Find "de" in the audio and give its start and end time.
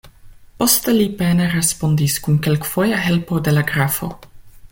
3.49-3.55